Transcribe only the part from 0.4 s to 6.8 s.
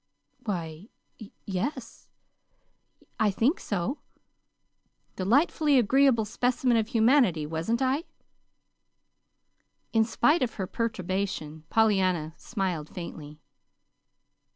"Why, y yes, I think so." "Delightfully agreeable specimen